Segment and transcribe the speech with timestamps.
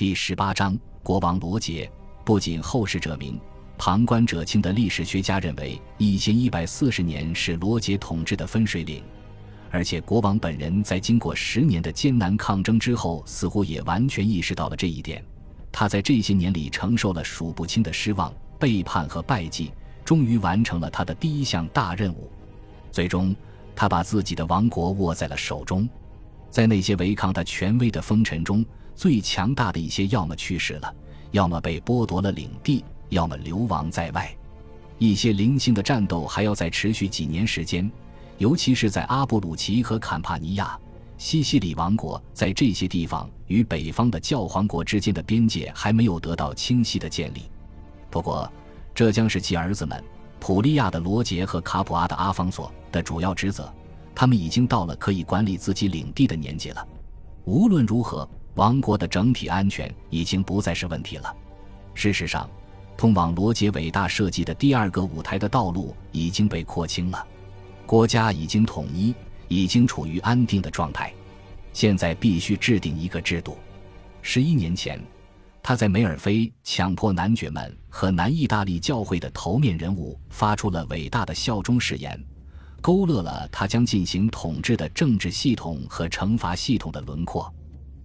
[0.00, 1.86] 第十八章，国王罗杰。
[2.24, 3.38] 不仅后世者明，
[3.76, 9.04] 旁观者清的历史学家认为，一千一百四十年是罗杰统治的分水岭，
[9.70, 15.22] 而且国王本人在经过十年的艰难抗争之后，似乎也完全意识到了这一点。
[15.70, 19.70] 他在这些年里承受了数不清的失望、背叛和败绩，
[20.02, 22.32] 终于完成了他的第一项大任务。
[22.90, 23.36] 最终，
[23.76, 25.86] 他把自己的王国握在了手中。
[26.48, 28.64] 在那些违抗他权威的封臣中，
[29.00, 30.94] 最强大的一些，要么去世了，
[31.30, 34.30] 要么被剥夺了领地，要么流亡在外。
[34.98, 37.90] 一些零星的战斗还要再持续几年时间，
[38.36, 40.78] 尤其是在阿布鲁奇和坎帕尼亚、
[41.16, 47.44] 西西里王国，在这些地方与北方的教皇国之间的边界还没有得到清晰的建立。
[48.10, 48.52] 不过，
[48.94, 50.04] 这将是其儿子们
[50.38, 53.72] 普利亚的罗杰和卡普阿的阿方索的主要职责。
[54.14, 56.86] 他们已经到了可以管理自己领地的年纪了。
[57.46, 61.34] 无论如何，王国的整体安全已经不再是问题了。
[61.94, 62.48] 事实上，
[62.96, 67.26] 通往罗杰伟大设计的第二个舞台的道路已经被廓清了。
[67.86, 69.14] 国家已经统一，
[69.48, 71.12] 已经处于安定的状态。
[71.72, 73.56] 现在必须制定一个制度。
[74.22, 75.00] 十一年前，
[75.62, 82.20] 他在梅尔菲强迫男爵们和南意大利教会的头面人物发出了伟大的效忠誓言。
[82.82, 87.52] 勾勒了他将进行统治的政治系统和惩罚系统的轮廓，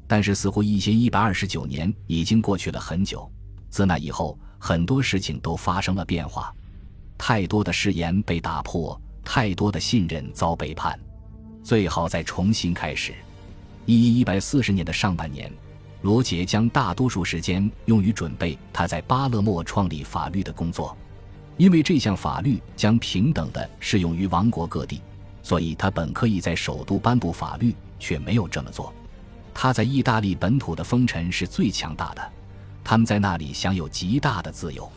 [0.07, 3.29] 但是似乎一千一百二十九年已经过去了很久，
[3.69, 6.53] 自那以后，很多事情都发生了变化，
[7.17, 10.99] 太多的誓言被打破，太多的信任遭背叛，
[11.63, 13.13] 最好再重新开始。
[13.85, 15.51] 一一百四十年的上半年，
[16.01, 20.95] 罗杰将大多数时间用于准备他在巴勒莫创立法律的工作。
[21.57, 25.01] 因为这项法律将平等的适用于王国各地，
[25.41, 28.93] 所以他本可以在首都颁布法律，却没有这么做。
[29.57, 32.31] 他在意大利本土的封臣是最强大的，
[32.83, 34.91] 他们在那里享有极大的自由。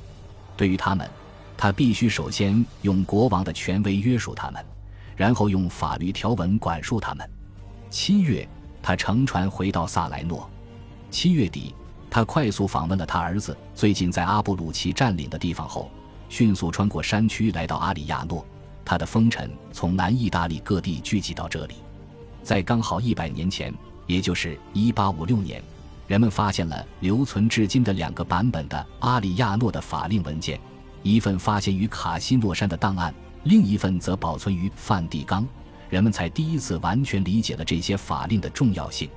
[0.56, 1.08] 对于他们，
[1.56, 4.62] 他必须首先用国王的权威约束他们，
[5.16, 7.30] 然后用法律条文管束他们。
[7.88, 8.47] 七月，
[8.82, 10.50] 他乘船回到萨莱诺。
[11.08, 11.72] 七月底，
[12.10, 15.88] 他快速访问了他儿子最近在阿布鲁奇占领的地方后。
[16.28, 18.44] 迅速穿过山区来到阿里亚诺，
[18.84, 21.76] 他的封臣从南意大利各地聚集到这里。
[22.42, 23.72] 在刚好一百年前，
[24.08, 25.62] 也就是1856年，
[26.08, 30.58] 人们发现了留存至今的两个版本的阿里亚诺的法令文件，
[31.04, 33.14] 一份发现于卡西诺山的档案，
[33.44, 35.47] 另一份则保存于梵蒂冈。
[35.88, 39.08] 人们才第一次完全理解了这些法令的重要性。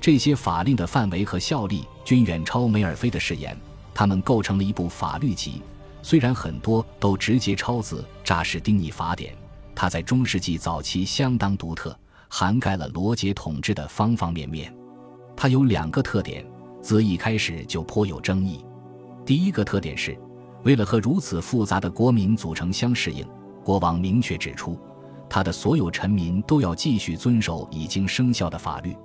[0.00, 3.56] 这些法令的范围和效力均远超梅尔菲的誓言，
[3.94, 5.62] 它们构成了一部法律集。
[6.02, 9.34] 虽然很多都直接抄自扎什丁尼法典，
[9.74, 11.96] 它在中世纪早期相当独特，
[12.34, 14.74] 涵盖了罗杰统治的方方面面。
[15.36, 16.42] 它有两个特点，
[16.80, 18.64] 自一开始就颇有争议。
[19.26, 20.18] 第一个特点是，
[20.62, 23.22] 为了和如此复杂的国民组成相适应，
[23.62, 24.78] 国王明确指出，
[25.28, 28.96] 他的所有臣民都要继续遵守已经生效的法律。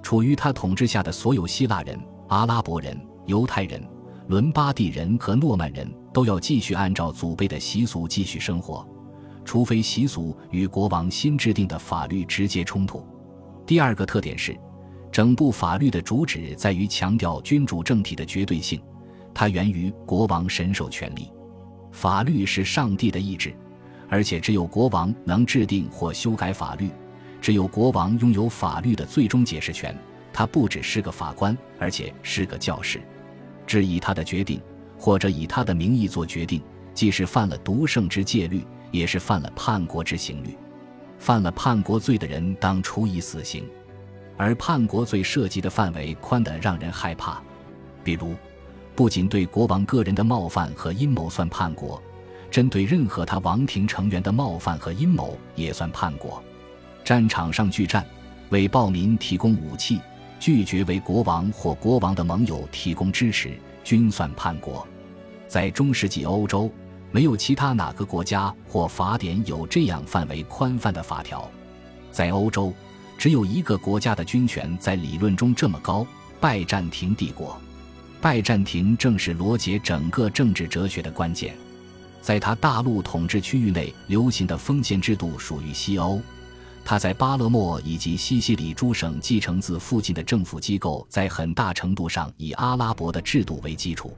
[0.00, 1.98] 处于他统治下的所有希腊人、
[2.28, 3.84] 阿拉伯人、犹太人。
[4.28, 8.86] 伦巴第人和诺曼人都要继续按照祖辈的习俗继续生活，
[9.50, 13.04] 除非习俗与国王新制定的法律直接冲突。
[13.66, 14.56] 第二个特点是，
[15.10, 18.80] 整部法律的主旨在于强调君主政体的绝对性，
[19.34, 21.32] 它源于国王神授权力。
[21.90, 23.52] 法律是上帝的意志，
[24.08, 26.88] 而且只有国王能制定或修改法律，
[27.40, 29.92] 只有国王拥有法律的最终解释权。
[30.32, 33.00] 他不只是个法官，而且是个教师。
[33.66, 34.62] 质疑他的决定，
[34.96, 36.62] 或者以他的名义做决定，
[36.94, 40.56] 既是犯了独圣之戒律，也是犯了叛国之刑律。
[41.18, 43.68] 犯了叛国罪的人当处以死刑，
[44.36, 47.42] 而叛国罪涉及的范围宽得让人害怕。
[48.02, 48.34] 比如，
[48.94, 52.02] 不仅对国王个人的冒犯和阴谋算叛国，
[52.50, 56.42] 针对任何他王庭成员的冒犯和阴谋也算叛国。
[57.04, 58.06] 战场上拒战，
[58.48, 60.00] 为暴民提供武器。
[60.38, 63.52] 拒绝为国王或国王的盟友提供支持，
[63.84, 64.88] 均算叛国。
[65.46, 66.72] 在中世纪欧洲，
[67.12, 71.50] 没有其他哪个国家或法典有这样范围宽泛的法条。
[72.12, 72.72] 在欧洲，
[73.18, 76.06] 只有一个国家的军权在理论中这么高——
[76.40, 77.60] 拜占庭帝国。
[78.20, 81.56] 拜占庭正是罗杰整个政治哲学的关键。
[82.20, 86.20] 在他大陆统治区域内流行的封建制度属于西欧。
[86.84, 94.16] 他在巴勒莫以及西西里诸省继承自附近的政府机构，在很大程度上以阿拉伯的制度为基础。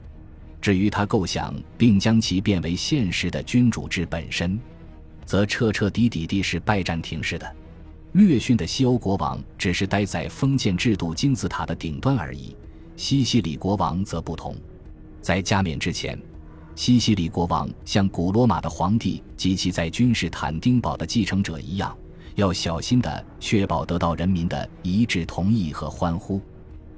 [0.63, 4.57] 至于他构想并将其变为现实的君主制本身，
[5.25, 7.55] 则彻彻底底地是拜占庭式的。
[8.13, 12.55] 略逊的西欧国王只是待在封建制度金字塔的顶端而已，
[12.95, 14.55] 西西里国王则不同，
[15.19, 16.17] 在加冕之前，
[16.77, 21.93] 西西里国王像古罗马的皇帝及其在君士坦丁堡的继承者一样，
[22.35, 26.39] 要小心地确保得到人民的一致同意和欢呼。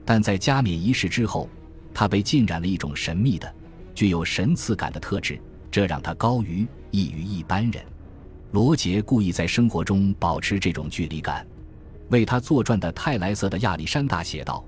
[0.05, 1.49] 但在加冕仪式之后，
[1.95, 3.51] 他被浸染了一种神秘的、
[3.95, 5.39] 具有神赐感的特质，
[5.71, 7.81] 这让他高于异于一般人。
[8.51, 11.47] 罗杰故意在生活中保持这种距离感。
[12.09, 14.61] 为他作传的泰莱瑟的亚历山大写道：“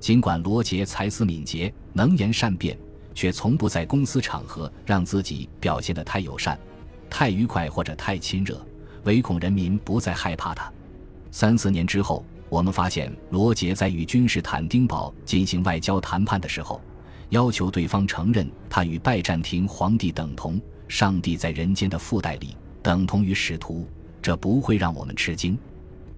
[0.00, 2.76] 尽管罗杰才思敏捷、能言善辩，
[3.14, 6.58] 却从不在公司场合让自己表现得太友善、
[7.08, 8.60] 太愉快或者太亲热，
[9.04, 10.70] 唯恐人民不再害怕他。”
[11.30, 12.24] 三四年之后。
[12.52, 16.78] 我们发现，罗杰在与君士坦丁堡进行外交谈判的时候，
[17.30, 23.88] 要求对方承认他与拜占庭皇帝等同，上帝在人间的附带里等同于使徒。
[24.20, 25.58] 这不会让我们吃惊。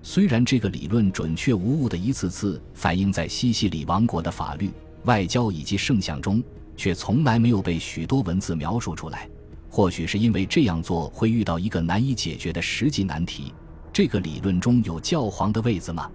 [0.03, 4.73] 虽然这个理论准确无误的一次次反映在西西里王国的法律、
[5.05, 6.43] 外交以及圣像中，
[6.77, 9.31] 却从来没有被许多文字描述出来。
[9.71, 13.55] 或许是因为这样做会遇到一个难以解决的实际难题：
[13.93, 16.11] 这个理论中有教皇的位子吗？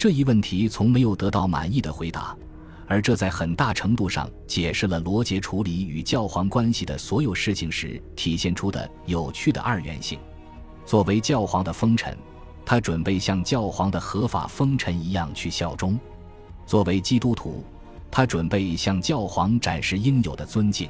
[0.00, 2.34] 这一问题从没有得到满意的回答，
[2.86, 10.18] 而这在很大程度上解释了罗杰处理与教皇关系的所有事情时体现出的有趣的二元性。
[10.86, 12.16] 作为教皇的封臣，
[12.64, 15.98] 他准备像教皇的合法封臣一样去效忠；
[16.64, 17.62] 作为基督徒，
[18.10, 20.88] 他准备向教皇展示应有的尊敬。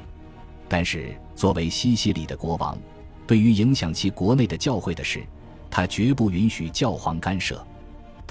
[0.69, 2.77] 但是，作为西西里的国王，
[3.27, 5.21] 对于影响其国内的教会的事，
[5.69, 7.61] 他绝不允许教皇干涉。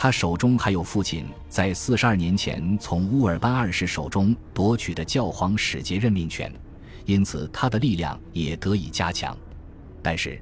[0.03, 6.51] 他手中还有父亲在四十二年前从乌尔班二世手中夺取的教皇使节任命权，
[7.05, 9.37] 因此他的力量也得以加强。
[10.01, 10.41] 但是，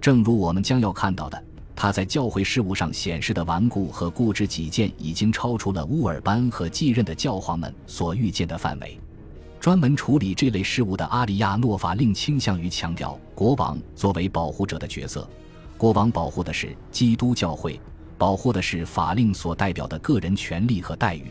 [0.00, 8.96] 正如我们将要看到的，他在教会事务上显示的顽固和固执己见，已经超出了乌尔班和继任的教皇们所预见的范围。
[9.58, 15.28] 专门处理这类事务的阿里亚诺法令倾向于强调国王作为保护者的角色，
[15.76, 17.80] 国王保护的是基督教会。
[18.20, 21.24] 保护的是法令所代表的个人权利和待遇，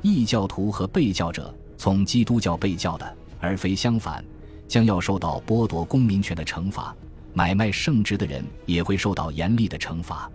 [0.00, 4.24] 异教徒和被教者从基督教被教的，而非相反，
[4.66, 6.96] 将要受到剥夺公民权的惩罚。
[7.34, 10.30] 买卖圣职的人也会受到严厉的惩罚。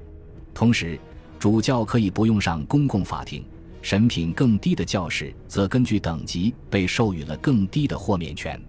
[0.53, 0.99] 同时，
[1.39, 3.43] 主教可以不用上公共法庭，
[3.81, 8.61] 审品更低的教士则根据等级被授予了更低的豁免权。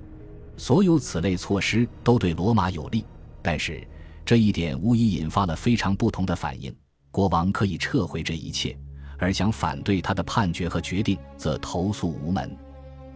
[0.56, 3.04] 所有此类措施都对罗马有利，
[3.42, 3.86] 但是
[4.24, 6.74] 这一点无疑引发了非常不同的反应。
[7.10, 8.76] 国王可以撤回这一切，
[9.18, 12.56] 而想反对他的判决和决定则投诉无门。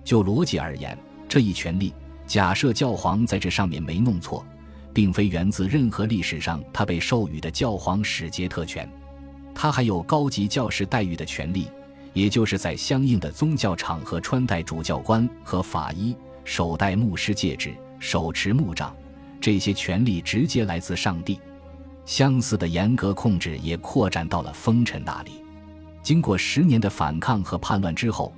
[0.02, 0.99] 就逻辑而言，
[1.29, 1.94] 这一权利
[2.26, 4.44] 假设教皇在这上面没弄错，
[4.93, 8.88] 并非源自任何历史上他被授予的教皇使节特权。
[9.55, 11.69] 他还有高级教士待遇的权利，
[12.12, 18.94] 也就是在相应的宗教场合穿戴主教官和法衣，手戴牧师戒指，手持牧杖。
[19.40, 21.38] 这些权利直接来自上帝。
[22.06, 25.42] 相似的严格控制也扩展到了封尘那里。
[26.02, 28.32] 经过十年的反抗和叛乱之后，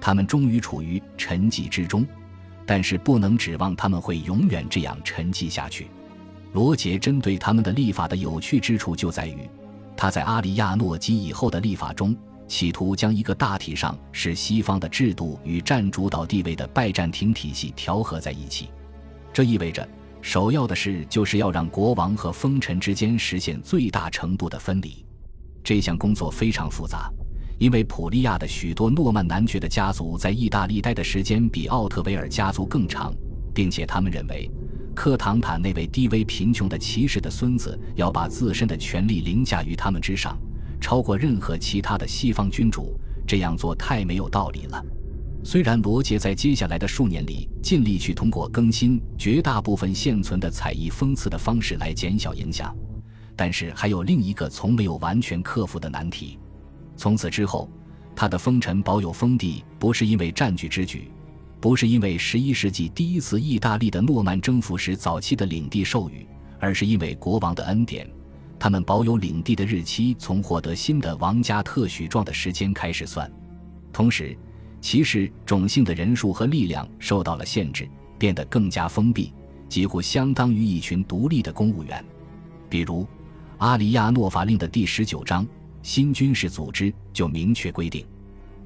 [0.00, 2.06] 他们终于处于沉寂之中。
[2.68, 5.86] 但是不能指望他们会永远这样沉寂下去。
[6.52, 9.48] 罗杰针对他们的立法的有趣之处就在于，
[9.96, 12.16] 他在阿里亚诺及以后的立法中，
[12.48, 18.68] 企图将一个大体上是西方的制度与占主导地位的拜占庭体系调和在一起。
[19.32, 19.88] 这意味着。
[20.20, 25.04] 首要的事就是要让国王和封臣之间实现最大程度的分离。
[25.62, 27.10] 这项工作非常复杂，
[27.58, 33.14] 因为普利亚的许多诺曼男爵的家族在意大利待的时间比奥特维尔家族更长，
[33.54, 34.50] 并且他们认为
[34.94, 40.38] 克唐坦那位低微贫穷的骑士的孙子要把自身的权力凌驾于他们之上，
[40.80, 42.98] 超过任何其他的西方君主。
[43.26, 44.84] 这样做太没有道理了。
[45.46, 52.76] 虽然罗杰在接下来的数年里尽力去通过更新绝大部分现存的采邑封赐的方式来减小影响，
[53.36, 56.36] 但是还有另一个从没有完全克服的难题。
[56.96, 57.70] 从此之后，
[58.16, 61.12] 他的封臣保有封地，不是因为占据之举，
[61.60, 66.26] 不是因为十一世纪第一次意大利的诺曼征服时早期的领地授予，
[66.58, 68.04] 而是因为国王的恩典。
[68.58, 73.30] 他们保有领地的日期从获得新的王家特许状的时间开始算，
[73.92, 74.36] 同时。
[74.80, 79.32] 骑士种姓的人数和力量受到了限制，变得更加封闭，
[79.68, 82.04] 几乎相当于一群独立的公务员。
[82.68, 83.02] 比如，
[83.58, 85.44] 《阿里亚诺法令》的第十九章
[85.82, 88.06] 《新军事组织》就明确规定，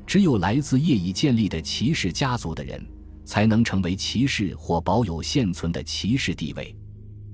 [0.07, 2.85] 只有来自业已建立的骑士家族的人
[3.25, 6.75] 才能成为骑士或保有现存的骑士地位。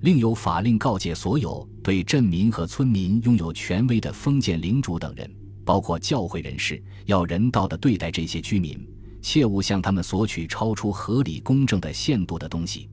[0.01, 5.29] 另有法令告诫所有对镇民和村民拥有权威的封建领主等人，
[5.67, 8.89] 包括教会人士，要人道的对待这些居民，
[9.21, 12.89] 切勿向他们索取超出合理公正的限度的东西。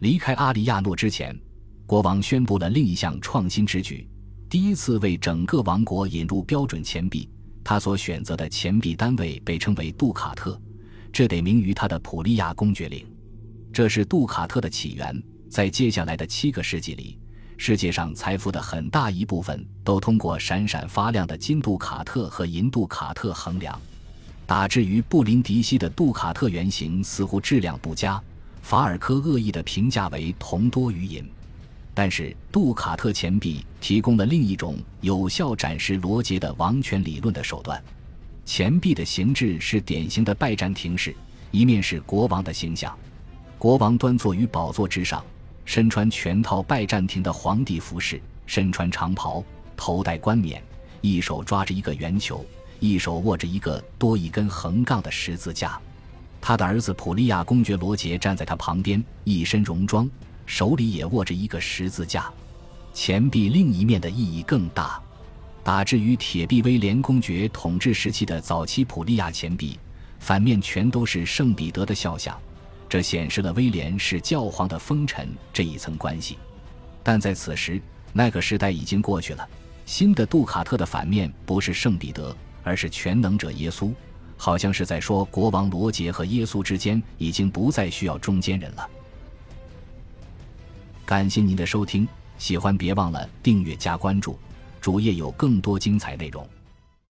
[0.00, 1.38] 离开阿里亚诺之前，
[1.86, 4.08] 国王宣布了另一项创新之举：
[4.50, 7.30] 第一次为整个王国引入标准钱币。
[7.62, 10.60] 他所选择的钱币单位被称为杜卡特，
[11.12, 13.06] 这得名于他的普利亚公爵令。
[13.72, 15.22] 这是杜卡特的起源。
[15.48, 17.18] 在接下来的七个世纪里，
[17.60, 23.78] 世界上财富的很大一部分都通过闪闪发亮的金杜卡特和银杜卡特衡量。
[24.46, 28.22] 打至于布林迪西的杜卡特原型似乎质量不佳，
[28.62, 31.28] 法尔科恶意的评价为铜多于银。
[31.92, 37.82] 但是杜卡特钱币提供了另一种有效展示罗杰的王权理论的手段。
[38.46, 41.14] 钱币的形制是典型的拜占庭式，
[41.50, 42.96] 一面是国王的形象，
[43.58, 45.22] 国王端坐于宝座之上，
[45.68, 49.44] 身穿全套拜占庭的皇帝服饰，身穿长袍，
[49.76, 50.62] 头戴冠冕，
[51.02, 52.42] 一手抓着一个圆球，
[52.80, 55.78] 一手握着一个多一根横杠的十字架。
[56.40, 60.08] 他的儿子普利亚公爵罗杰站在他旁边，一身戎装。
[60.46, 62.32] 手里也握着一个十字架，
[62.94, 64.98] 钱币另一面的意义更大。
[65.62, 69.78] 打至于铁臂威廉公爵统治时期的早期普利亚钱币，
[70.18, 72.34] 反面全都是圣彼得的肖像，
[72.88, 76.38] 这显示了威廉是教皇的封臣这一层关系。
[77.02, 77.80] 但在此时，
[78.12, 79.48] 那个时代已经过去了。
[79.84, 83.90] 新的杜卡特的反面不是圣彼得，而是全能者耶稣，
[84.36, 88.88] 好像是在说国王罗杰和耶稣之间已经不再需要中间人了。
[91.06, 94.38] 感谢您的收听，喜欢别忘了订阅加关注，
[94.78, 96.46] 主页有更多精彩内容。